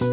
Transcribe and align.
All 0.00 0.10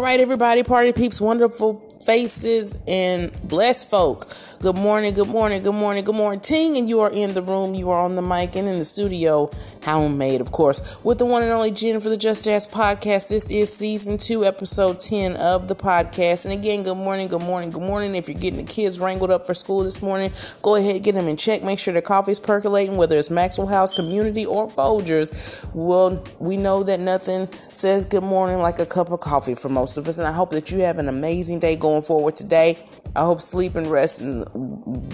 right, 0.00 0.18
everybody, 0.18 0.62
party 0.62 0.92
peeps, 0.92 1.20
wonderful 1.20 1.80
faces, 2.06 2.78
and 2.88 3.30
blessed 3.46 3.90
folk. 3.90 4.34
Good 4.62 4.76
morning, 4.76 5.12
good 5.12 5.28
morning, 5.28 5.62
good 5.62 5.74
morning, 5.74 6.04
good 6.04 6.14
morning, 6.14 6.40
Ting. 6.40 6.78
And 6.78 6.88
you 6.88 7.00
are 7.00 7.10
in 7.10 7.34
the 7.34 7.42
room, 7.42 7.74
you 7.74 7.90
are 7.90 8.00
on 8.00 8.16
the 8.16 8.22
mic 8.22 8.56
and 8.56 8.66
in 8.66 8.78
the 8.78 8.84
studio, 8.86 9.50
homemade, 9.88 10.40
of 10.40 10.52
course, 10.52 11.02
with 11.02 11.18
the 11.18 11.24
one 11.24 11.42
and 11.42 11.52
only 11.52 11.70
Jen 11.70 12.00
for 12.00 12.08
the 12.08 12.16
Just 12.16 12.44
Jazz 12.44 12.66
podcast. 12.66 13.28
This 13.28 13.48
is 13.50 13.72
season 13.74 14.18
two, 14.18 14.44
episode 14.44 15.00
10 15.00 15.36
of 15.36 15.68
the 15.68 15.74
podcast. 15.74 16.44
And 16.44 16.52
again, 16.52 16.82
good 16.82 16.96
morning, 16.96 17.28
good 17.28 17.42
morning, 17.42 17.70
good 17.70 17.82
morning. 17.82 18.14
If 18.14 18.28
you're 18.28 18.38
getting 18.38 18.64
the 18.64 18.70
kids 18.70 19.00
wrangled 19.00 19.30
up 19.30 19.46
for 19.46 19.54
school 19.54 19.82
this 19.82 20.02
morning, 20.02 20.30
go 20.62 20.76
ahead, 20.76 21.02
get 21.02 21.14
them 21.14 21.28
in 21.28 21.36
check. 21.36 21.62
Make 21.62 21.78
sure 21.78 21.94
the 21.94 22.02
coffee's 22.02 22.40
percolating, 22.40 22.96
whether 22.96 23.16
it's 23.16 23.30
Maxwell 23.30 23.66
House 23.66 23.94
Community 23.94 24.44
or 24.44 24.68
Folgers. 24.68 25.64
Well, 25.74 26.24
we 26.38 26.56
know 26.56 26.82
that 26.82 27.00
nothing 27.00 27.48
says 27.70 28.04
good 28.04 28.24
morning 28.24 28.58
like 28.58 28.78
a 28.78 28.86
cup 28.86 29.10
of 29.10 29.20
coffee 29.20 29.54
for 29.54 29.68
most 29.68 29.96
of 29.96 30.08
us. 30.08 30.18
And 30.18 30.26
I 30.26 30.32
hope 30.32 30.50
that 30.50 30.70
you 30.70 30.80
have 30.80 30.98
an 30.98 31.08
amazing 31.08 31.60
day 31.60 31.76
going 31.76 32.02
forward 32.02 32.36
today. 32.36 32.78
I 33.18 33.22
hope 33.22 33.40
sleep 33.40 33.74
and 33.74 33.88
rest 33.88 34.20
and 34.20 34.46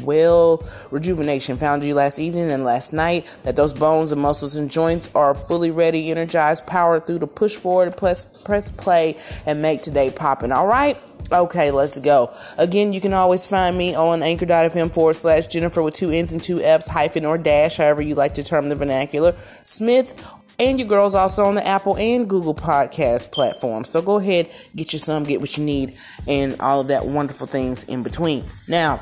well 0.04 0.62
rejuvenation 0.90 1.56
found 1.56 1.82
you 1.82 1.94
last 1.94 2.18
evening 2.18 2.52
and 2.52 2.62
last 2.62 2.92
night. 2.92 3.34
That 3.44 3.56
those 3.56 3.72
bones 3.72 4.12
and 4.12 4.20
muscles 4.20 4.56
and 4.56 4.70
joints 4.70 5.08
are 5.14 5.34
fully 5.34 5.70
ready, 5.70 6.10
energized, 6.10 6.66
powered 6.66 7.06
through 7.06 7.20
to 7.20 7.26
push 7.26 7.56
forward, 7.56 7.96
press, 7.96 8.42
press 8.42 8.70
play, 8.70 9.16
and 9.46 9.62
make 9.62 9.80
today 9.80 10.10
popping. 10.10 10.52
All 10.52 10.66
right. 10.66 10.98
Okay, 11.32 11.70
let's 11.70 11.98
go. 11.98 12.30
Again, 12.58 12.92
you 12.92 13.00
can 13.00 13.14
always 13.14 13.46
find 13.46 13.78
me 13.78 13.94
on 13.94 14.22
anchor.fm 14.22 14.92
forward 14.92 15.16
slash 15.16 15.46
Jennifer 15.46 15.82
with 15.82 15.94
two 15.94 16.10
N's 16.10 16.34
and 16.34 16.42
two 16.42 16.60
F's 16.60 16.88
hyphen 16.88 17.24
or 17.24 17.38
dash, 17.38 17.78
however 17.78 18.02
you 18.02 18.14
like 18.14 18.34
to 18.34 18.42
term 18.42 18.68
the 18.68 18.76
vernacular. 18.76 19.34
Smith 19.62 20.22
and 20.58 20.78
your 20.78 20.88
girl's 20.88 21.14
also 21.14 21.44
on 21.44 21.54
the 21.54 21.66
Apple 21.66 21.96
and 21.96 22.28
Google 22.28 22.54
podcast 22.54 23.32
platform. 23.32 23.84
So 23.84 24.02
go 24.02 24.16
ahead, 24.16 24.50
get 24.74 24.92
you 24.92 24.98
some, 24.98 25.24
get 25.24 25.40
what 25.40 25.56
you 25.56 25.64
need, 25.64 25.96
and 26.26 26.60
all 26.60 26.80
of 26.80 26.88
that 26.88 27.06
wonderful 27.06 27.46
things 27.46 27.84
in 27.84 28.02
between. 28.02 28.44
Now, 28.68 29.00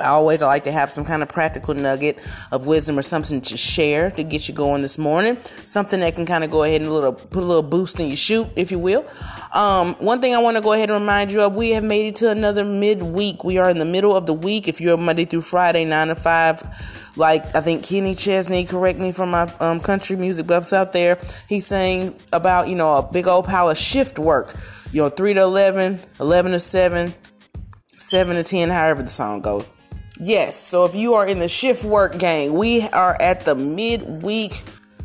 I 0.00 0.06
always 0.06 0.42
I 0.42 0.46
like 0.46 0.64
to 0.64 0.72
have 0.72 0.90
some 0.90 1.04
kind 1.04 1.22
of 1.22 1.28
practical 1.28 1.74
nugget 1.74 2.18
of 2.50 2.66
wisdom 2.66 2.98
or 2.98 3.02
something 3.02 3.40
to 3.42 3.56
share 3.56 4.10
to 4.12 4.22
get 4.22 4.48
you 4.48 4.54
going 4.54 4.82
this 4.82 4.98
morning. 4.98 5.36
Something 5.64 6.00
that 6.00 6.14
can 6.14 6.26
kind 6.26 6.44
of 6.44 6.50
go 6.50 6.62
ahead 6.62 6.80
and 6.80 6.90
a 6.90 6.92
little 6.92 7.12
put 7.12 7.42
a 7.42 7.46
little 7.46 7.62
boost 7.62 8.00
in 8.00 8.08
your 8.08 8.16
shoot, 8.16 8.48
if 8.56 8.70
you 8.70 8.78
will. 8.78 9.08
Um, 9.52 9.94
one 9.94 10.20
thing 10.20 10.34
I 10.34 10.38
want 10.38 10.56
to 10.56 10.62
go 10.62 10.72
ahead 10.72 10.90
and 10.90 11.00
remind 11.00 11.32
you 11.32 11.42
of: 11.42 11.56
we 11.56 11.70
have 11.70 11.84
made 11.84 12.06
it 12.06 12.14
to 12.16 12.30
another 12.30 12.64
midweek. 12.64 13.44
We 13.44 13.58
are 13.58 13.70
in 13.70 13.78
the 13.78 13.84
middle 13.84 14.14
of 14.14 14.26
the 14.26 14.34
week. 14.34 14.68
If 14.68 14.80
you're 14.80 14.96
Monday 14.96 15.24
through 15.24 15.42
Friday, 15.42 15.84
nine 15.84 16.08
to 16.08 16.14
five 16.14 16.62
like 17.16 17.54
I 17.54 17.60
think 17.60 17.82
Kenny 17.82 18.14
Chesney, 18.14 18.66
correct 18.66 18.98
me 18.98 19.10
from 19.10 19.30
my 19.30 19.52
um, 19.58 19.80
country 19.80 20.16
music 20.16 20.46
buffs 20.46 20.72
out 20.72 20.92
there. 20.92 21.18
He's 21.48 21.66
saying 21.66 22.14
about 22.32 22.68
you 22.68 22.76
know 22.76 22.96
a 22.96 23.02
big 23.02 23.26
old 23.26 23.46
pile 23.46 23.70
of 23.70 23.78
shift 23.78 24.18
work. 24.18 24.54
You 24.92 25.02
know, 25.02 25.10
three 25.10 25.34
to 25.34 25.42
11, 25.42 25.98
11 26.20 26.52
to 26.52 26.60
seven, 26.60 27.14
seven 27.86 28.36
to 28.36 28.44
ten, 28.44 28.70
however 28.70 29.02
the 29.02 29.10
song 29.10 29.40
goes. 29.40 29.72
Yes, 30.18 30.58
so 30.58 30.86
if 30.86 30.94
you 30.94 31.14
are 31.14 31.26
in 31.26 31.40
the 31.40 31.48
shift 31.48 31.84
work 31.84 32.16
gang, 32.18 32.54
we 32.54 32.82
are 32.88 33.20
at 33.20 33.44
the 33.44 33.54
midweek. 33.54 34.62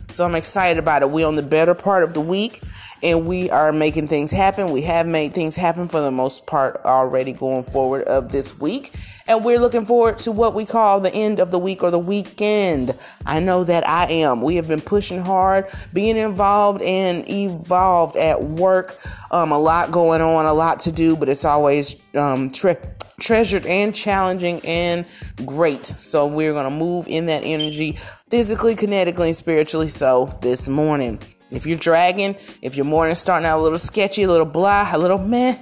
So 0.08 0.24
I'm 0.24 0.36
excited 0.36 0.80
about 0.80 1.02
it. 1.02 1.10
We're 1.10 1.28
on 1.28 1.36
the 1.36 1.44
better 1.44 1.74
part 1.74 2.04
of 2.04 2.14
the 2.14 2.22
week 2.22 2.62
and 3.04 3.26
we 3.26 3.50
are 3.50 3.74
making 3.74 4.08
things 4.08 4.32
happen. 4.32 4.72
We 4.72 4.84
have 4.84 5.08
made 5.08 5.34
things 5.34 5.56
happen 5.56 5.90
for 5.90 6.00
the 6.00 6.12
most 6.12 6.46
part 6.48 6.80
already 6.86 7.34
going 7.34 7.64
forward 7.64 8.04
of 8.04 8.32
this 8.32 8.60
week. 8.60 8.94
And 9.28 9.44
we're 9.44 9.60
looking 9.60 9.86
forward 9.86 10.18
to 10.20 10.32
what 10.32 10.54
we 10.54 10.66
call 10.66 11.00
the 11.00 11.14
end 11.14 11.40
of 11.40 11.52
the 11.52 11.60
week 11.60 11.84
or 11.84 11.92
the 11.92 12.00
weekend. 12.00 12.92
I 13.26 13.40
know 13.40 13.64
that 13.64 13.88
I 13.88 14.06
am. 14.12 14.42
We 14.42 14.56
have 14.56 14.68
been 14.68 14.82
pushing 14.82 15.22
hard, 15.22 15.68
being 15.94 16.18
involved 16.18 16.82
and 16.82 17.30
evolved 17.30 18.16
at 18.16 18.44
work. 18.44 18.98
Um, 19.30 19.52
a 19.52 19.60
lot 19.60 19.92
going 19.92 20.22
on, 20.22 20.46
a 20.46 20.54
lot 20.54 20.82
to 20.82 20.92
do, 20.92 21.16
but 21.16 21.30
it's 21.30 21.46
always 21.46 22.02
um, 22.16 22.50
tre- 22.50 22.78
treasured 23.22 23.66
and 23.66 23.96
challenging 23.96 24.60
and 24.66 25.06
great. 25.46 25.86
So 25.86 26.28
we're 26.28 26.54
going 26.54 26.66
to 26.66 26.76
move 26.76 27.08
in 27.08 27.28
that 27.28 27.44
energy 27.46 27.94
physically, 28.30 28.76
kinetically, 28.76 29.28
and 29.28 29.36
spiritually 29.36 29.88
so 29.88 30.38
this 30.42 30.68
morning. 30.68 31.20
If 31.52 31.66
you're 31.66 31.78
dragging, 31.78 32.38
if 32.62 32.76
your 32.76 32.86
morning's 32.86 33.20
starting 33.20 33.46
out 33.46 33.60
a 33.60 33.62
little 33.62 33.78
sketchy, 33.78 34.24
a 34.24 34.30
little 34.30 34.46
blah, 34.46 34.90
a 34.94 34.98
little 34.98 35.18
meh, 35.18 35.58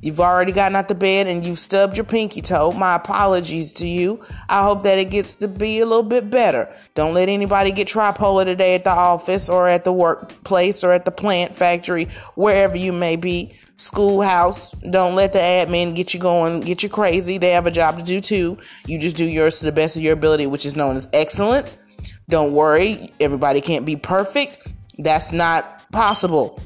you've 0.00 0.20
already 0.20 0.52
gotten 0.52 0.76
out 0.76 0.86
the 0.86 0.94
bed 0.94 1.26
and 1.26 1.44
you've 1.44 1.58
stubbed 1.58 1.96
your 1.96 2.04
pinky 2.04 2.40
toe, 2.40 2.70
my 2.70 2.94
apologies 2.94 3.72
to 3.74 3.88
you. 3.88 4.24
I 4.48 4.62
hope 4.62 4.84
that 4.84 4.98
it 4.98 5.10
gets 5.10 5.34
to 5.36 5.48
be 5.48 5.80
a 5.80 5.86
little 5.86 6.04
bit 6.04 6.30
better. 6.30 6.72
Don't 6.94 7.12
let 7.12 7.28
anybody 7.28 7.72
get 7.72 7.88
tripolar 7.88 8.44
today 8.44 8.76
at 8.76 8.84
the 8.84 8.90
office 8.90 9.48
or 9.48 9.66
at 9.66 9.82
the 9.82 9.92
workplace 9.92 10.84
or 10.84 10.92
at 10.92 11.04
the 11.04 11.10
plant 11.10 11.56
factory, 11.56 12.04
wherever 12.36 12.76
you 12.76 12.92
may 12.92 13.16
be. 13.16 13.56
Schoolhouse. 13.82 14.70
Don't 14.72 15.16
let 15.16 15.32
the 15.32 15.40
admin 15.40 15.94
get 15.96 16.14
you 16.14 16.20
going, 16.20 16.60
get 16.60 16.84
you 16.84 16.88
crazy. 16.88 17.36
They 17.36 17.50
have 17.50 17.66
a 17.66 17.70
job 17.70 17.98
to 17.98 18.04
do 18.04 18.20
too. 18.20 18.56
You 18.86 18.98
just 18.98 19.16
do 19.16 19.24
yours 19.24 19.58
to 19.58 19.64
the 19.64 19.72
best 19.72 19.96
of 19.96 20.02
your 20.02 20.12
ability, 20.12 20.46
which 20.46 20.64
is 20.64 20.76
known 20.76 20.94
as 20.94 21.08
excellence. 21.12 21.76
Don't 22.28 22.52
worry, 22.52 23.12
everybody 23.18 23.60
can't 23.60 23.84
be 23.84 23.96
perfect. 23.96 24.58
That's 24.98 25.32
not 25.32 25.90
possible. 25.90 26.60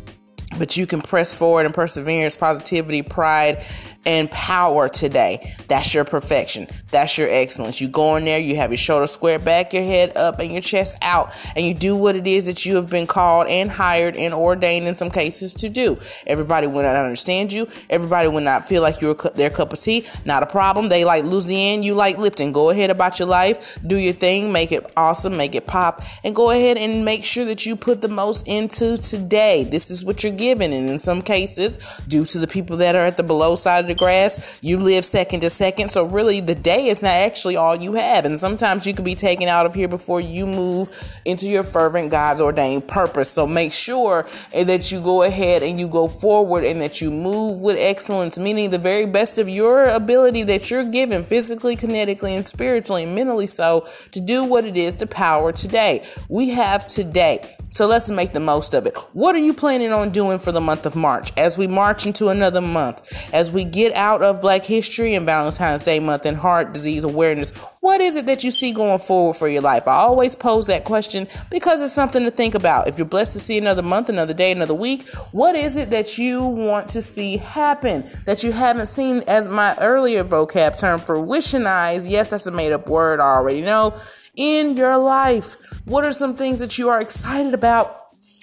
But 0.59 0.77
you 0.77 0.87
can 0.87 1.01
press 1.01 1.35
forward 1.35 1.65
and 1.65 1.75
perseverance, 1.75 2.37
positivity, 2.37 3.01
pride, 3.03 3.65
and 4.07 4.31
power 4.31 4.89
today. 4.89 5.55
That's 5.69 5.93
your 5.93 6.05
perfection. 6.05 6.69
That's 6.91 7.19
your 7.19 7.29
excellence. 7.29 7.81
You 7.81 7.89
go 7.89 8.17
in 8.17 8.25
there, 8.25 8.39
you 8.39 8.57
have 8.57 8.71
your 8.71 8.79
shoulders 8.79 9.11
square 9.11 9.39
back, 9.39 9.73
your 9.73 9.83
head 9.83 10.17
up, 10.17 10.39
and 10.39 10.53
your 10.53 10.63
chest 10.63 10.97
out, 11.03 11.33
and 11.57 11.67
you 11.67 11.75
do 11.75 11.97
what 11.97 12.17
it 12.17 12.27
is 12.27 12.47
that 12.47 12.65
you 12.65 12.77
have 12.77 12.89
been 12.89 13.07
called 13.07 13.49
and 13.49 13.71
hired 13.71 14.17
and 14.17 14.33
ordained 14.33 14.87
in 14.87 14.95
some 14.95 15.11
cases 15.11 15.53
to 15.55 15.69
do. 15.69 15.99
Everybody 16.27 16.69
will 16.69 16.85
not 16.85 16.95
understand 16.95 17.53
you. 17.53 17.69
Everybody 17.91 18.29
will 18.29 18.41
not 18.41 18.69
feel 18.69 18.81
like 18.81 19.01
you're 19.01 19.15
their 19.35 19.51
cup 19.51 19.73
of 19.73 19.81
tea. 19.81 20.07
Not 20.25 20.45
a 20.45 20.47
problem. 20.47 20.89
They 20.89 21.05
like 21.05 21.25
Luzianne, 21.25 21.83
you 21.83 21.95
like 21.95 22.17
Lipton. 22.19 22.53
Go 22.53 22.71
ahead 22.71 22.91
about 22.91 23.19
your 23.19 23.27
life, 23.27 23.79
do 23.85 23.97
your 23.97 24.13
thing, 24.13 24.53
make 24.53 24.71
it 24.71 24.91
awesome, 24.97 25.37
make 25.37 25.57
it 25.57 25.67
pop, 25.67 26.03
and 26.23 26.37
go 26.37 26.51
ahead 26.51 26.79
and 26.79 27.05
make 27.05 27.25
sure 27.25 27.45
that 27.45 27.67
you 27.67 27.75
put 27.75 28.01
the 28.01 28.09
most 28.09 28.47
into 28.47 28.97
today. 28.97 29.65
This 29.65 29.91
is 29.91 30.05
what 30.05 30.23
you're 30.23 30.33
given, 30.33 30.73
and 30.73 30.89
in 30.89 31.01
some 31.01 31.23
cases, 31.23 31.79
due 32.07 32.25
to 32.27 32.39
the 32.39 32.47
people 32.47 32.77
that 32.77 32.95
are 32.95 33.07
at 33.07 33.17
the 33.17 33.25
below 33.25 33.57
side 33.57 33.81
of 33.81 33.89
the 33.89 33.96
grass. 33.97 34.59
You 34.63 34.79
live 34.79 35.05
second 35.05 35.41
to 35.41 35.51
second. 35.51 35.91
So 35.91 36.05
really 36.05 36.41
the 36.41 36.55
day 36.55 36.87
is 36.87 37.03
not 37.03 37.15
actually 37.15 37.57
all 37.57 37.77
you 37.77 37.95
have. 37.95 38.25
And 38.25 38.39
sometimes 38.39 38.87
you 38.87 38.95
can 38.95 39.05
be 39.05 39.15
taken 39.15 39.49
out 39.49 39.67
of 39.67 39.75
here 39.75 39.89
before 39.89 40.21
you 40.21 40.47
move 40.47 41.21
into 41.25 41.49
your 41.49 41.63
fervent 41.63 42.11
God's 42.11 42.41
ordained 42.41 42.89
purpose. 42.89 43.31
So 43.31 43.47
make 43.47 43.73
sure 43.73 44.27
that 44.53 44.91
you 44.93 45.01
go 45.01 45.23
ahead 45.23 45.63
and 45.63 45.79
you 45.79 45.89
go 45.89 46.09
forward 46.09 46.65
and 46.65 46.81
that 46.81 47.01
you 47.01 47.11
move 47.11 47.61
with 47.61 47.77
excellence, 47.79 48.39
meaning 48.39 48.71
the 48.71 48.79
very 48.79 49.07
best 49.07 49.39
of 49.39 49.49
your 49.49 49.87
ability 49.87 50.43
that 50.45 50.71
you're 50.71 50.85
given 50.85 51.25
physically, 51.25 51.77
kinetically, 51.77 52.37
and 52.37 52.45
spiritually 52.45 53.05
and 53.05 53.15
mentally 53.15 53.47
so 53.47 53.87
to 54.13 54.21
do 54.21 54.45
what 54.45 54.65
it 54.65 54.77
is 54.77 54.97
to 54.97 55.07
power 55.07 55.53
today. 55.53 56.07
We 56.29 56.51
have 56.51 56.87
today. 56.87 57.55
So 57.69 57.87
let's 57.87 58.09
make 58.09 58.33
the 58.33 58.41
most 58.41 58.75
of 58.75 58.87
it. 58.87 58.97
What 59.13 59.35
are 59.35 59.41
you 59.41 59.53
planning 59.53 59.93
on 59.93 60.11
doing 60.11 60.39
for 60.39 60.53
the 60.53 60.61
month 60.61 60.87
of 60.87 60.97
March 60.97 61.33
as 61.37 61.59
we 61.59 61.67
march 61.67 62.07
into 62.07 62.29
another 62.29 62.61
month? 62.61 63.35
As 63.35 63.51
we 63.51 63.65
get 63.65 63.86
out 63.95 64.23
of 64.23 64.41
Black 64.41 64.65
History 64.65 65.15
and 65.15 65.27
Valentine's 65.27 65.85
Day 65.85 66.01
month 66.01 66.27
and 66.27 66.37
heart 66.37 66.73
disease 66.73 67.05
awareness, 67.05 67.57
what 67.81 68.01
is 68.01 68.17
it 68.17 68.27
that 68.27 68.45
you 68.45 68.51
see 68.51 68.73
going 68.73 68.99
forward 68.99 69.35
for 69.35 69.49
your 69.49 69.63
life? 69.63 69.87
I 69.87 69.97
always 69.97 70.35
pose 70.35 70.67
that 70.67 70.85
question 70.85 71.29
because 71.51 71.83
it's 71.83 71.93
something 71.93 72.25
to 72.25 72.31
think 72.31 72.55
about. 72.55 72.89
If 72.89 72.99
you're 72.99 73.07
blessed 73.07 73.35
to 73.35 73.39
see 73.39 73.59
another 73.59 73.83
month, 73.83 74.09
another 74.09 74.35
day, 74.35 74.53
another 74.53 74.75
week, 74.75 75.09
what 75.33 75.55
is 75.55 75.77
it 75.77 75.91
that 75.91 76.19
you 76.19 76.43
want 76.43 76.89
to 76.91 77.03
see 77.03 77.37
happen 77.37 78.05
that 78.25 78.43
you 78.43 78.53
haven't 78.53 78.87
seen 78.87 79.23
as 79.27 79.49
my 79.49 79.77
earlier 79.79 80.25
vocab 80.25 80.79
term 80.79 81.01
fruitionize? 81.01 82.09
Yes, 82.09 82.31
that's 82.31 82.47
a 82.47 82.51
made 82.51 82.73
up 82.73 82.89
word, 82.89 83.21
I 83.21 83.35
already 83.35 83.63
know. 83.63 83.95
In 84.35 84.77
your 84.77 84.99
life, 84.99 85.55
what 85.85 86.05
are 86.05 86.13
some 86.13 86.35
things 86.35 86.59
that 86.61 86.77
you 86.77 86.89
are 86.89 87.01
excited 87.01 87.55
about 87.55 87.97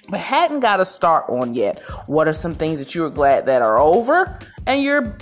but 0.08 0.20
hadn't 0.20 0.60
got 0.60 0.80
a 0.80 0.84
start 0.84 1.26
on 1.28 1.54
yet? 1.54 1.80
What 2.06 2.28
are 2.28 2.32
some 2.32 2.54
things 2.54 2.78
that 2.78 2.94
you 2.94 3.04
are 3.04 3.10
glad 3.10 3.46
that 3.46 3.62
are 3.62 3.78
over 3.78 4.38
and 4.66 4.82
you're 4.82 5.16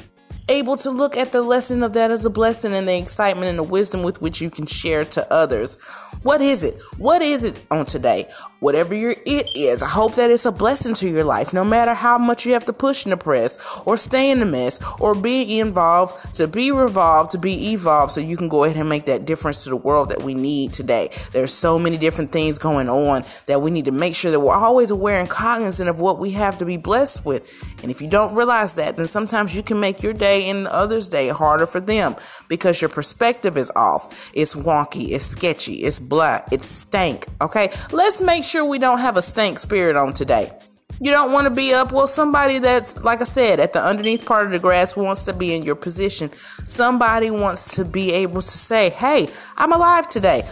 able 0.48 0.76
to 0.76 0.90
look 0.90 1.16
at 1.16 1.32
the 1.32 1.42
lesson 1.42 1.82
of 1.82 1.92
that 1.94 2.10
as 2.10 2.24
a 2.24 2.30
blessing 2.30 2.72
and 2.72 2.86
the 2.86 2.98
excitement 2.98 3.48
and 3.48 3.58
the 3.58 3.62
wisdom 3.62 4.02
with 4.02 4.20
which 4.20 4.40
you 4.40 4.50
can 4.50 4.66
share 4.66 5.04
to 5.04 5.32
others. 5.32 5.76
What 6.22 6.40
is 6.40 6.64
it? 6.64 6.74
What 6.98 7.22
is 7.22 7.44
it 7.44 7.60
on 7.70 7.86
today? 7.86 8.26
Whatever 8.62 8.94
your 8.94 9.16
it 9.26 9.56
is, 9.56 9.82
I 9.82 9.88
hope 9.88 10.14
that 10.14 10.30
it's 10.30 10.46
a 10.46 10.52
blessing 10.52 10.94
to 10.94 11.08
your 11.08 11.24
life, 11.24 11.52
no 11.52 11.64
matter 11.64 11.94
how 11.94 12.16
much 12.16 12.46
you 12.46 12.52
have 12.52 12.64
to 12.66 12.72
push 12.72 13.04
and 13.04 13.10
the 13.10 13.16
press 13.16 13.58
or 13.84 13.96
stay 13.96 14.30
in 14.30 14.38
the 14.38 14.46
mess 14.46 14.78
or 15.00 15.16
be 15.16 15.58
involved, 15.58 16.36
to 16.36 16.46
be 16.46 16.70
revolved, 16.70 17.30
to 17.30 17.38
be 17.38 17.72
evolved, 17.72 18.12
so 18.12 18.20
you 18.20 18.36
can 18.36 18.46
go 18.46 18.62
ahead 18.62 18.76
and 18.76 18.88
make 18.88 19.06
that 19.06 19.24
difference 19.24 19.64
to 19.64 19.70
the 19.70 19.74
world 19.74 20.10
that 20.10 20.22
we 20.22 20.32
need 20.34 20.72
today. 20.72 21.10
There's 21.32 21.52
so 21.52 21.76
many 21.76 21.96
different 21.96 22.30
things 22.30 22.56
going 22.56 22.88
on 22.88 23.24
that 23.46 23.60
we 23.60 23.72
need 23.72 23.86
to 23.86 23.90
make 23.90 24.14
sure 24.14 24.30
that 24.30 24.38
we're 24.38 24.54
always 24.54 24.92
aware 24.92 25.18
and 25.18 25.28
cognizant 25.28 25.88
of 25.88 26.00
what 26.00 26.20
we 26.20 26.30
have 26.30 26.56
to 26.58 26.64
be 26.64 26.76
blessed 26.76 27.26
with. 27.26 27.50
And 27.82 27.90
if 27.90 28.00
you 28.00 28.06
don't 28.06 28.32
realize 28.32 28.76
that, 28.76 28.96
then 28.96 29.08
sometimes 29.08 29.56
you 29.56 29.64
can 29.64 29.80
make 29.80 30.04
your 30.04 30.12
day 30.12 30.48
and 30.48 30.68
others' 30.68 31.08
day 31.08 31.30
harder 31.30 31.66
for 31.66 31.80
them 31.80 32.14
because 32.48 32.80
your 32.80 32.90
perspective 32.90 33.56
is 33.56 33.72
off. 33.74 34.30
It's 34.32 34.54
wonky, 34.54 35.10
it's 35.10 35.24
sketchy, 35.24 35.78
it's 35.78 35.98
black, 35.98 36.46
it's 36.52 36.64
stank. 36.64 37.26
Okay, 37.40 37.72
let's 37.90 38.20
make 38.20 38.44
sure 38.44 38.51
we 38.60 38.78
don't 38.78 38.98
have 38.98 39.16
a 39.16 39.22
stank 39.22 39.58
spirit 39.58 39.96
on 39.96 40.12
today. 40.12 40.52
You 41.00 41.10
don't 41.10 41.32
want 41.32 41.46
to 41.46 41.50
be 41.54 41.72
up. 41.72 41.90
Well, 41.90 42.06
somebody 42.06 42.58
that's, 42.58 43.02
like 43.02 43.20
I 43.20 43.24
said, 43.24 43.58
at 43.58 43.72
the 43.72 43.82
underneath 43.82 44.26
part 44.26 44.46
of 44.46 44.52
the 44.52 44.58
grass 44.58 44.96
wants 44.96 45.24
to 45.24 45.32
be 45.32 45.54
in 45.54 45.62
your 45.62 45.74
position. 45.74 46.32
Somebody 46.64 47.30
wants 47.30 47.74
to 47.76 47.84
be 47.84 48.12
able 48.12 48.42
to 48.42 48.58
say, 48.58 48.90
Hey, 48.90 49.28
I'm 49.56 49.72
alive 49.72 50.06
today. 50.06 50.48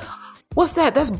What's 0.54 0.72
that? 0.72 0.94
That's 0.94 1.12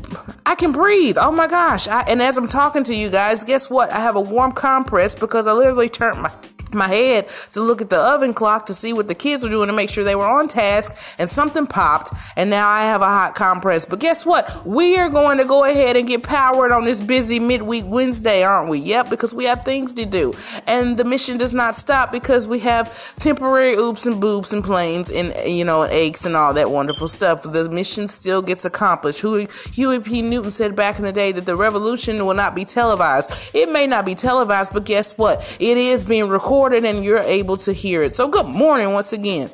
I 0.45 0.55
can 0.55 0.73
breathe. 0.73 1.17
Oh 1.17 1.31
my 1.31 1.47
gosh. 1.47 1.87
I, 1.87 2.01
and 2.01 2.21
as 2.21 2.37
I'm 2.37 2.49
talking 2.49 2.83
to 2.83 2.93
you 2.93 3.09
guys, 3.09 3.45
guess 3.45 3.69
what? 3.69 3.89
I 3.89 3.99
have 3.99 4.17
a 4.17 4.21
warm 4.21 4.51
compress 4.51 5.15
because 5.15 5.47
I 5.47 5.53
literally 5.53 5.87
turned 5.87 6.21
my 6.21 6.31
my 6.73 6.87
head 6.87 7.27
to 7.51 7.61
look 7.61 7.81
at 7.81 7.89
the 7.89 7.99
oven 7.99 8.33
clock 8.33 8.65
to 8.67 8.73
see 8.73 8.93
what 8.93 9.07
the 9.07 9.15
kids 9.15 9.43
were 9.43 9.49
doing 9.49 9.67
to 9.67 9.73
make 9.73 9.89
sure 9.89 10.03
they 10.03 10.15
were 10.15 10.27
on 10.27 10.47
task 10.47 11.15
and 11.19 11.29
something 11.29 11.67
popped 11.67 12.11
and 12.35 12.49
now 12.49 12.67
I 12.67 12.83
have 12.83 13.01
a 13.01 13.05
hot 13.05 13.35
compress. 13.35 13.85
But 13.85 13.99
guess 13.99 14.25
what? 14.25 14.65
We 14.65 14.97
are 14.97 15.09
going 15.09 15.37
to 15.37 15.45
go 15.45 15.65
ahead 15.65 15.97
and 15.97 16.07
get 16.07 16.23
powered 16.23 16.71
on 16.71 16.85
this 16.85 17.01
busy 17.01 17.39
midweek 17.39 17.85
Wednesday, 17.87 18.43
aren't 18.43 18.69
we? 18.69 18.79
Yep, 18.79 19.09
because 19.09 19.33
we 19.33 19.45
have 19.45 19.63
things 19.63 19.93
to 19.95 20.05
do. 20.05 20.33
And 20.67 20.97
the 20.97 21.05
mission 21.05 21.37
does 21.37 21.53
not 21.53 21.75
stop 21.75 22.11
because 22.11 22.47
we 22.47 22.59
have 22.59 23.15
temporary 23.17 23.73
oops 23.73 24.05
and 24.05 24.21
boops 24.21 24.53
and 24.53 24.63
planes 24.63 25.09
and 25.09 25.33
you 25.49 25.65
know 25.65 25.85
aches 25.85 26.25
and 26.25 26.35
all 26.35 26.53
that 26.53 26.71
wonderful 26.71 27.07
stuff. 27.07 27.43
The 27.43 27.69
mission 27.69 28.07
still 28.07 28.41
gets 28.41 28.65
accomplished. 28.65 29.21
Huey, 29.21 29.47
Huey 29.73 29.99
P. 29.99 30.21
Newton 30.21 30.51
said 30.51 30.75
back 30.75 30.97
in 30.97 31.03
the 31.03 31.11
day 31.11 31.31
that 31.31 31.45
the 31.45 31.55
revolution 31.55 32.25
will 32.25 32.33
not 32.33 32.55
be 32.55 32.65
televised. 32.65 33.51
It 33.53 33.71
may 33.71 33.87
not 33.87 34.05
be 34.05 34.15
televised, 34.15 34.73
but 34.73 34.85
guess 34.85 35.17
what? 35.17 35.57
It 35.59 35.77
is 35.77 36.05
being 36.05 36.29
recorded 36.29 36.60
recorded 36.61 36.85
and 36.85 37.03
you're 37.03 37.17
able 37.17 37.57
to 37.57 37.73
hear 37.73 38.03
it. 38.03 38.13
So, 38.13 38.27
good 38.27 38.45
morning 38.45 38.93
once 38.93 39.13
again. 39.13 39.49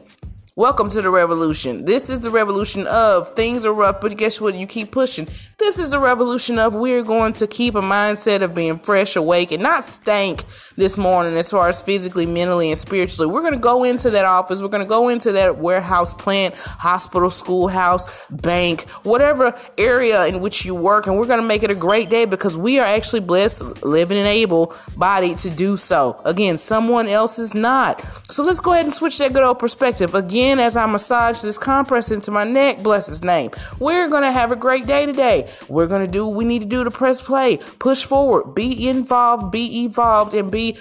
Welcome 0.58 0.90
to 0.90 1.04
the 1.04 1.12
revolution. 1.12 1.86
This 1.86 2.10
is 2.10 2.22
the 2.22 2.32
revolution 2.32 2.88
of 2.88 3.36
things 3.36 3.64
are 3.64 3.72
rough, 3.72 4.02
but 4.02 4.18
guess 4.18 4.42
what? 4.42 4.56
You 4.56 4.66
keep 4.66 4.92
pushing. 4.92 5.26
This 5.60 5.78
is 5.78 5.92
the 5.92 6.00
revolution 6.00 6.58
of 6.58 6.74
we're 6.74 7.04
going 7.04 7.34
to 7.34 7.46
keep 7.46 7.76
a 7.76 7.82
mindset 7.82 8.42
of 8.42 8.56
being 8.56 8.80
fresh, 8.80 9.16
awake, 9.16 9.52
and 9.52 9.62
not 9.62 9.86
stank 9.86 10.44
this 10.76 10.98
morning 10.98 11.36
as 11.38 11.52
far 11.52 11.70
as 11.70 11.84
physically, 11.84 12.26
mentally, 12.26 12.70
and 12.70 12.78
spiritually. 12.78 13.32
We're 13.32 13.42
going 13.42 13.54
to 13.54 13.60
go 13.60 13.84
into 13.84 14.10
that 14.10 14.26
office. 14.26 14.60
We're 14.60 14.70
going 14.70 14.84
to 14.84 14.90
go 14.90 15.10
into 15.10 15.32
that 15.34 15.60
warehouse, 15.60 16.16
plant, 16.16 16.56
hospital, 16.58 17.30
schoolhouse, 17.30 18.26
bank, 18.32 18.90
whatever 19.04 19.54
area 19.78 20.26
in 20.26 20.40
which 20.40 20.66
you 20.66 20.74
work, 20.74 21.06
and 21.06 21.20
we're 21.20 21.28
going 21.28 21.42
to 21.42 21.46
make 21.46 21.62
it 21.62 21.70
a 21.70 21.76
great 21.76 22.10
day 22.10 22.26
because 22.26 22.58
we 22.58 22.80
are 22.80 22.86
actually 22.86 23.20
blessed, 23.20 23.84
living 23.84 24.18
and 24.18 24.28
able 24.28 24.74
bodied 24.96 25.38
to 25.38 25.52
do 25.52 25.78
so. 25.78 26.20
Again, 26.26 26.58
someone 26.58 27.08
else 27.08 27.38
is 27.38 27.54
not. 27.54 28.02
So 28.32 28.44
let's 28.44 28.60
go 28.60 28.74
ahead 28.74 28.86
and 28.86 28.94
switch 28.94 29.20
that 29.20 29.34
good 29.34 29.44
old 29.44 29.60
perspective. 29.60 30.16
Again, 30.16 30.47
again 30.48 30.60
as 30.60 30.78
I 30.78 30.86
massage 30.86 31.42
this 31.42 31.58
compress 31.58 32.10
into 32.10 32.32
my 32.32 32.46
neck. 32.46 32.82
Bless 32.82 33.08
his 33.08 33.22
name. 33.22 33.52
We're 33.80 34.08
going 34.08 34.24
to 34.24 34.32
have 34.32 34.54
a 34.54 34.56
great 34.56 34.88
day 34.88 35.06
today. 35.06 35.50
We're 35.68 35.88
going 35.88 36.06
to 36.06 36.12
do 36.12 36.26
what 36.26 36.38
we 36.38 36.46
need 36.46 36.62
to 36.62 36.68
do 36.68 36.86
to 36.86 36.92
press 36.92 37.22
play, 37.22 37.58
push 37.80 38.06
forward, 38.06 38.56
be 38.56 38.88
involved, 38.88 39.52
be 39.52 39.84
evolved, 39.84 40.34
and 40.34 40.50
be 40.50 40.78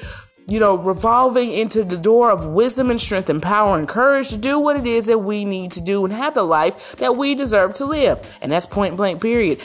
you 0.48 0.60
know, 0.60 0.76
revolving 0.76 1.52
into 1.52 1.82
the 1.82 1.96
door 1.96 2.30
of 2.30 2.46
wisdom 2.46 2.88
and 2.88 3.00
strength 3.00 3.28
and 3.28 3.42
power 3.42 3.76
and 3.76 3.88
courage 3.88 4.28
to 4.28 4.36
do 4.36 4.60
what 4.60 4.76
it 4.76 4.86
is 4.86 5.06
that 5.06 5.18
we 5.18 5.44
need 5.44 5.72
to 5.72 5.80
do 5.82 6.04
and 6.04 6.14
have 6.14 6.34
the 6.34 6.44
life 6.44 6.94
that 6.98 7.16
we 7.16 7.34
deserve 7.34 7.74
to 7.74 7.84
live. 7.84 8.38
And 8.40 8.52
that's 8.52 8.66
point 8.66 8.96
blank, 8.96 9.20
period. 9.20 9.60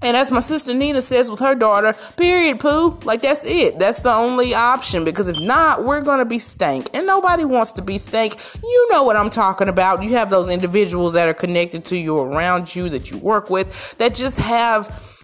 And 0.00 0.16
as 0.16 0.30
my 0.30 0.40
sister 0.40 0.74
Nina 0.74 1.00
says 1.00 1.30
with 1.30 1.40
her 1.40 1.54
daughter, 1.54 1.94
period, 2.16 2.60
poo. 2.60 2.98
Like 3.04 3.22
that's 3.22 3.44
it. 3.44 3.78
That's 3.78 4.02
the 4.02 4.12
only 4.12 4.54
option 4.54 5.04
because 5.04 5.28
if 5.28 5.40
not, 5.40 5.84
we're 5.84 6.02
gonna 6.02 6.24
be 6.24 6.38
stank. 6.38 6.90
And 6.94 7.06
nobody 7.06 7.44
wants 7.44 7.72
to 7.72 7.82
be 7.82 7.98
stank. 7.98 8.34
You 8.62 8.88
know 8.92 9.02
what 9.02 9.16
I'm 9.16 9.30
talking 9.30 9.68
about. 9.68 10.02
You 10.02 10.10
have 10.10 10.30
those 10.30 10.48
individuals 10.48 11.14
that 11.14 11.28
are 11.28 11.34
connected 11.34 11.84
to 11.86 11.96
you 11.96 12.18
around 12.18 12.74
you 12.74 12.88
that 12.90 13.10
you 13.10 13.18
work 13.18 13.50
with 13.50 13.98
that 13.98 14.14
just 14.14 14.38
have 14.38 15.16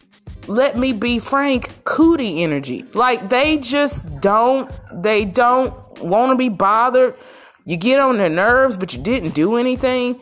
let 0.46 0.76
me 0.76 0.92
be 0.92 1.18
frank, 1.18 1.84
cootie 1.84 2.42
energy. 2.42 2.84
Like 2.94 3.28
they 3.30 3.58
just 3.58 4.20
don't 4.20 4.70
they 4.92 5.24
don't 5.24 5.74
want 6.02 6.32
to 6.32 6.36
be 6.36 6.48
bothered. 6.48 7.14
You 7.64 7.78
get 7.78 7.98
on 7.98 8.18
their 8.18 8.28
nerves, 8.28 8.76
but 8.76 8.94
you 8.94 9.02
didn't 9.02 9.34
do 9.34 9.56
anything. 9.56 10.20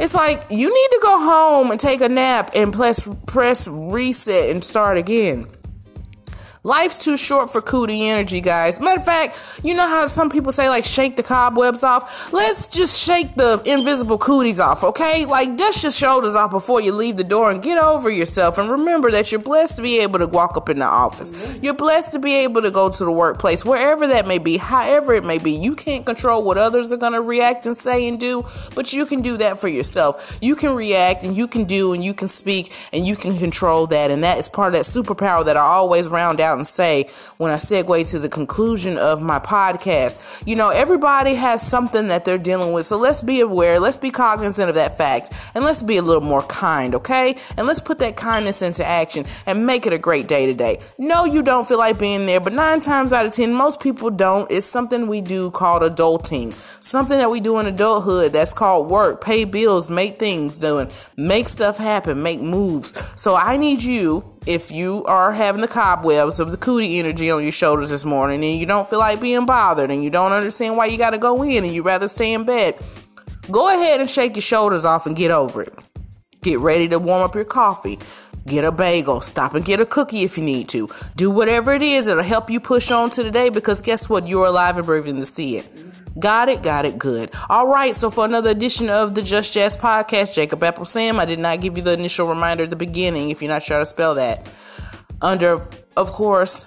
It's 0.00 0.14
like 0.14 0.44
you 0.50 0.68
need 0.68 0.96
to 0.96 1.00
go 1.02 1.18
home 1.20 1.70
and 1.70 1.78
take 1.78 2.00
a 2.00 2.08
nap 2.08 2.50
and 2.54 2.72
press 2.72 3.08
press 3.26 3.68
reset 3.68 4.50
and 4.50 4.62
start 4.64 4.98
again. 4.98 5.44
Life's 6.66 6.96
too 6.96 7.18
short 7.18 7.50
for 7.50 7.60
cootie 7.60 8.08
energy, 8.08 8.40
guys. 8.40 8.80
Matter 8.80 8.98
of 8.98 9.04
fact, 9.04 9.60
you 9.62 9.74
know 9.74 9.86
how 9.86 10.06
some 10.06 10.30
people 10.30 10.50
say, 10.50 10.70
like, 10.70 10.86
shake 10.86 11.14
the 11.14 11.22
cobwebs 11.22 11.84
off? 11.84 12.32
Let's 12.32 12.68
just 12.68 12.98
shake 12.98 13.34
the 13.34 13.62
invisible 13.66 14.16
cooties 14.16 14.60
off, 14.60 14.82
okay? 14.82 15.26
Like, 15.26 15.58
dust 15.58 15.82
your 15.82 15.92
shoulders 15.92 16.34
off 16.34 16.50
before 16.50 16.80
you 16.80 16.92
leave 16.92 17.18
the 17.18 17.24
door 17.24 17.50
and 17.50 17.62
get 17.62 17.76
over 17.76 18.08
yourself. 18.08 18.56
And 18.56 18.70
remember 18.70 19.10
that 19.10 19.30
you're 19.30 19.42
blessed 19.42 19.76
to 19.76 19.82
be 19.82 19.98
able 19.98 20.20
to 20.20 20.26
walk 20.26 20.56
up 20.56 20.70
in 20.70 20.78
the 20.78 20.86
office. 20.86 21.60
You're 21.62 21.74
blessed 21.74 22.14
to 22.14 22.18
be 22.18 22.34
able 22.36 22.62
to 22.62 22.70
go 22.70 22.88
to 22.88 23.04
the 23.04 23.12
workplace, 23.12 23.62
wherever 23.62 24.06
that 24.06 24.26
may 24.26 24.38
be, 24.38 24.56
however 24.56 25.12
it 25.12 25.24
may 25.26 25.36
be. 25.36 25.52
You 25.52 25.74
can't 25.74 26.06
control 26.06 26.42
what 26.42 26.56
others 26.56 26.90
are 26.92 26.96
going 26.96 27.12
to 27.12 27.20
react 27.20 27.66
and 27.66 27.76
say 27.76 28.08
and 28.08 28.18
do, 28.18 28.42
but 28.74 28.90
you 28.90 29.04
can 29.04 29.20
do 29.20 29.36
that 29.36 29.58
for 29.58 29.68
yourself. 29.68 30.38
You 30.40 30.56
can 30.56 30.74
react 30.74 31.24
and 31.24 31.36
you 31.36 31.46
can 31.46 31.64
do 31.64 31.92
and 31.92 32.02
you 32.02 32.14
can 32.14 32.28
speak 32.28 32.72
and 32.90 33.06
you 33.06 33.16
can 33.16 33.36
control 33.36 33.86
that. 33.88 34.10
And 34.10 34.24
that 34.24 34.38
is 34.38 34.48
part 34.48 34.68
of 34.68 34.78
that 34.78 34.86
superpower 34.86 35.44
that 35.44 35.58
I 35.58 35.60
always 35.60 36.08
round 36.08 36.40
out 36.40 36.53
out 36.54 36.58
and 36.58 36.66
say 36.66 37.08
when 37.36 37.52
I 37.52 37.56
segue 37.56 38.10
to 38.10 38.18
the 38.18 38.28
conclusion 38.28 38.96
of 38.96 39.20
my 39.20 39.38
podcast. 39.38 40.46
You 40.46 40.56
know, 40.56 40.70
everybody 40.70 41.34
has 41.34 41.60
something 41.60 42.08
that 42.08 42.24
they're 42.24 42.38
dealing 42.38 42.72
with. 42.72 42.86
So 42.86 42.96
let's 42.96 43.20
be 43.20 43.40
aware, 43.40 43.80
let's 43.80 43.98
be 43.98 44.10
cognizant 44.10 44.68
of 44.68 44.74
that 44.76 44.96
fact, 44.96 45.30
and 45.54 45.64
let's 45.64 45.82
be 45.82 45.96
a 45.96 46.02
little 46.02 46.22
more 46.22 46.42
kind, 46.44 46.94
okay? 46.94 47.36
And 47.56 47.66
let's 47.66 47.80
put 47.80 47.98
that 47.98 48.16
kindness 48.16 48.62
into 48.62 48.84
action 48.84 49.24
and 49.46 49.66
make 49.66 49.86
it 49.86 49.92
a 49.92 49.98
great 49.98 50.28
day 50.28 50.46
today. 50.46 50.78
No, 50.98 51.24
you 51.24 51.42
don't 51.42 51.66
feel 51.66 51.78
like 51.78 51.98
being 51.98 52.26
there, 52.26 52.40
but 52.40 52.52
nine 52.52 52.80
times 52.80 53.12
out 53.12 53.26
of 53.26 53.32
ten, 53.32 53.52
most 53.52 53.80
people 53.80 54.10
don't. 54.10 54.50
It's 54.50 54.66
something 54.66 55.08
we 55.08 55.20
do 55.20 55.50
called 55.50 55.82
adulting, 55.82 56.54
something 56.82 57.18
that 57.18 57.30
we 57.30 57.40
do 57.40 57.58
in 57.58 57.66
adulthood 57.66 58.32
that's 58.32 58.52
called 58.52 58.88
work, 58.88 59.22
pay 59.22 59.44
bills, 59.44 59.88
make 59.88 60.18
things 60.18 60.58
doing, 60.58 60.90
make 61.16 61.48
stuff 61.48 61.78
happen, 61.78 62.22
make 62.22 62.40
moves. 62.40 62.94
So 63.20 63.34
I 63.34 63.56
need 63.56 63.82
you 63.82 64.33
if 64.46 64.70
you 64.70 65.04
are 65.04 65.32
having 65.32 65.60
the 65.60 65.68
cobwebs 65.68 66.38
of 66.40 66.50
the 66.50 66.56
cootie 66.56 66.98
energy 66.98 67.30
on 67.30 67.42
your 67.42 67.52
shoulders 67.52 67.90
this 67.90 68.04
morning 68.04 68.44
and 68.44 68.58
you 68.58 68.66
don't 68.66 68.88
feel 68.88 68.98
like 68.98 69.20
being 69.20 69.46
bothered 69.46 69.90
and 69.90 70.04
you 70.04 70.10
don't 70.10 70.32
understand 70.32 70.76
why 70.76 70.86
you 70.86 70.98
got 70.98 71.10
to 71.10 71.18
go 71.18 71.42
in 71.42 71.64
and 71.64 71.72
you 71.72 71.82
rather 71.82 72.08
stay 72.08 72.34
in 72.34 72.44
bed, 72.44 72.74
go 73.50 73.68
ahead 73.68 74.00
and 74.00 74.10
shake 74.10 74.36
your 74.36 74.42
shoulders 74.42 74.84
off 74.84 75.06
and 75.06 75.16
get 75.16 75.30
over 75.30 75.62
it. 75.62 75.72
Get 76.42 76.60
ready 76.60 76.88
to 76.88 76.98
warm 76.98 77.22
up 77.22 77.34
your 77.34 77.44
coffee. 77.44 77.98
Get 78.46 78.66
a 78.66 78.72
bagel. 78.72 79.22
Stop 79.22 79.54
and 79.54 79.64
get 79.64 79.80
a 79.80 79.86
cookie 79.86 80.24
if 80.24 80.36
you 80.36 80.44
need 80.44 80.68
to. 80.68 80.90
Do 81.16 81.30
whatever 81.30 81.72
it 81.72 81.80
is 81.80 82.04
that'll 82.04 82.22
help 82.22 82.50
you 82.50 82.60
push 82.60 82.90
on 82.90 83.08
to 83.10 83.22
the 83.22 83.30
day 83.30 83.48
because 83.48 83.80
guess 83.80 84.10
what? 84.10 84.28
You're 84.28 84.46
alive 84.46 84.76
and 84.76 84.84
breathing 84.84 85.16
to 85.16 85.24
see 85.24 85.56
it. 85.56 85.66
Got 86.18 86.48
it, 86.48 86.62
got 86.62 86.84
it, 86.84 86.96
good. 86.96 87.30
All 87.48 87.66
right, 87.66 87.94
so 87.94 88.08
for 88.08 88.24
another 88.24 88.50
edition 88.50 88.88
of 88.88 89.14
the 89.14 89.22
Just 89.22 89.52
Jazz 89.52 89.76
podcast, 89.76 90.32
Jacob 90.32 90.62
Apple 90.62 90.84
Sam, 90.84 91.18
I 91.18 91.24
did 91.24 91.40
not 91.40 91.60
give 91.60 91.76
you 91.76 91.82
the 91.82 91.92
initial 91.92 92.28
reminder 92.28 92.64
at 92.64 92.70
the 92.70 92.76
beginning 92.76 93.30
if 93.30 93.42
you're 93.42 93.50
not 93.50 93.64
sure 93.64 93.76
how 93.76 93.80
to 93.80 93.86
spell 93.86 94.14
that. 94.14 94.48
Under, 95.20 95.66
of 95.96 96.12
course, 96.12 96.66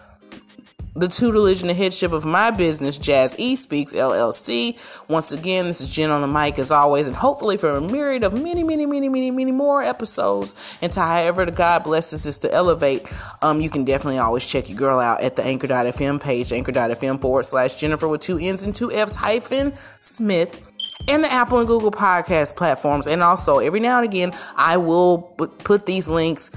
the 0.97 1.07
tutelage 1.07 1.61
and 1.61 1.69
the 1.69 1.73
headship 1.73 2.11
of 2.11 2.25
my 2.25 2.51
business, 2.51 2.97
Jazz 2.97 3.35
E 3.37 3.55
Speaks 3.55 3.93
LLC. 3.93 4.77
Once 5.07 5.31
again, 5.31 5.67
this 5.67 5.81
is 5.81 5.89
Jen 5.89 6.09
on 6.09 6.21
the 6.21 6.27
mic 6.27 6.57
as 6.57 6.71
always, 6.71 7.07
and 7.07 7.15
hopefully 7.15 7.57
for 7.57 7.69
a 7.69 7.81
myriad 7.81 8.23
of 8.23 8.33
many, 8.33 8.63
many, 8.63 8.85
many, 8.85 9.07
many, 9.07 9.31
many 9.31 9.51
more 9.51 9.83
episodes 9.83 10.55
into 10.81 10.99
however 10.99 11.45
the 11.45 11.51
God 11.51 11.83
blesses 11.83 12.25
us 12.25 12.39
to 12.39 12.53
elevate. 12.53 13.07
Um, 13.41 13.61
you 13.61 13.69
can 13.69 13.85
definitely 13.85 14.17
always 14.17 14.45
check 14.45 14.69
your 14.69 14.77
girl 14.77 14.99
out 14.99 15.21
at 15.21 15.35
the 15.35 15.45
anchor.fm 15.45 16.21
page, 16.21 16.51
anchor.fm 16.51 17.21
forward 17.21 17.43
slash 17.43 17.75
Jennifer 17.75 18.07
with 18.07 18.21
two 18.21 18.39
N's 18.39 18.63
and 18.63 18.75
two 18.75 18.91
F's 18.91 19.15
hyphen 19.15 19.73
Smith 19.99 20.63
and 21.07 21.23
the 21.23 21.31
Apple 21.31 21.59
and 21.59 21.67
Google 21.67 21.91
podcast 21.91 22.55
platforms. 22.55 23.07
And 23.07 23.21
also, 23.21 23.59
every 23.59 23.79
now 23.79 23.97
and 23.97 24.05
again, 24.05 24.33
I 24.55 24.77
will 24.77 25.19
put 25.63 25.85
these 25.85 26.09
links 26.09 26.51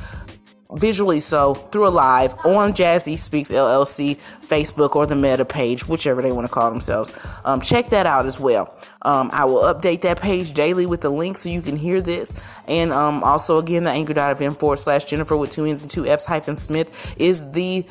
visually 0.74 1.20
so 1.20 1.54
through 1.54 1.86
a 1.86 1.90
live 1.90 2.32
on 2.44 2.72
Jazzy 2.72 3.18
Speaks 3.18 3.50
LLC 3.50 4.16
Facebook 4.46 4.96
or 4.96 5.06
the 5.06 5.16
Meta 5.16 5.44
page, 5.44 5.86
whichever 5.86 6.22
they 6.22 6.32
want 6.32 6.46
to 6.46 6.52
call 6.52 6.70
themselves. 6.70 7.12
Um, 7.44 7.60
check 7.60 7.86
that 7.86 8.06
out 8.06 8.26
as 8.26 8.38
well. 8.38 8.74
Um, 9.02 9.30
I 9.32 9.44
will 9.44 9.62
update 9.62 10.02
that 10.02 10.20
page 10.20 10.52
daily 10.52 10.86
with 10.86 11.00
the 11.00 11.10
link 11.10 11.36
so 11.36 11.48
you 11.48 11.62
can 11.62 11.76
hear 11.76 12.00
this. 12.00 12.40
And 12.68 12.92
um, 12.92 13.22
also, 13.24 13.58
again, 13.58 13.84
the 13.84 13.90
anchor.fm 13.90 14.58
forward 14.58 14.78
slash 14.78 15.04
Jennifer 15.06 15.36
with 15.36 15.50
two 15.50 15.64
N's 15.64 15.82
and 15.82 15.90
two 15.90 16.06
F's 16.06 16.26
hyphen 16.26 16.56
Smith 16.56 17.14
is 17.18 17.52
the 17.52 17.86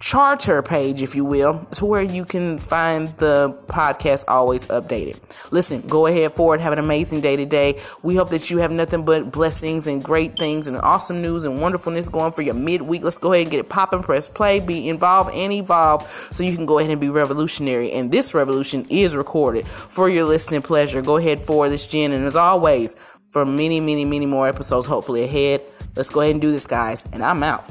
charter 0.00 0.62
page, 0.62 1.02
if 1.02 1.16
you 1.16 1.24
will, 1.24 1.64
to 1.72 1.84
where 1.84 2.02
you 2.02 2.24
can 2.24 2.58
find 2.58 3.08
the 3.16 3.56
podcast 3.66 4.24
always 4.28 4.66
updated. 4.68 5.18
Listen, 5.50 5.86
go 5.88 6.06
ahead 6.06 6.32
forward, 6.32 6.60
have 6.60 6.72
an 6.72 6.78
amazing 6.78 7.20
day 7.20 7.36
today. 7.36 7.78
We 8.02 8.14
hope 8.14 8.30
that 8.30 8.48
you 8.50 8.58
have 8.58 8.70
nothing 8.70 9.04
but 9.04 9.32
blessings 9.32 9.86
and 9.86 10.02
great 10.02 10.38
things 10.38 10.68
and 10.68 10.76
awesome 10.76 11.20
news 11.20 11.44
and 11.44 11.60
wonderfulness 11.60 12.08
going 12.08 12.32
for 12.32 12.42
your 12.42 12.54
midweek. 12.54 13.02
Let's 13.02 13.18
go 13.18 13.32
ahead 13.32 13.46
and 13.46 13.50
get 13.50 13.60
it 13.60 13.68
popping, 13.68 14.02
press 14.02 14.28
play, 14.28 14.60
be 14.60 14.88
involved 14.88 15.34
and 15.34 15.52
evolve 15.52 16.06
so 16.06 16.44
you 16.44 16.54
can 16.54 16.66
go 16.66 16.78
ahead 16.78 16.90
and 16.90 17.00
be 17.00 17.08
revolutionary. 17.08 17.92
And 17.92 18.12
this 18.12 18.34
revolution 18.34 18.86
is 18.88 19.16
recorded 19.16 19.66
for 19.66 20.08
your 20.08 20.24
listening 20.24 20.62
pleasure. 20.62 21.02
Go 21.02 21.16
ahead 21.16 21.40
forward 21.40 21.70
this 21.70 21.86
Jen, 21.86 22.12
and 22.12 22.24
as 22.24 22.36
always, 22.36 22.94
for 23.30 23.44
many, 23.44 23.80
many, 23.80 24.04
many 24.04 24.26
more 24.26 24.48
episodes, 24.48 24.86
hopefully 24.86 25.24
ahead. 25.24 25.60
Let's 25.96 26.08
go 26.08 26.20
ahead 26.20 26.32
and 26.32 26.40
do 26.40 26.52
this, 26.52 26.66
guys, 26.66 27.04
and 27.12 27.22
I'm 27.22 27.42
out. 27.42 27.68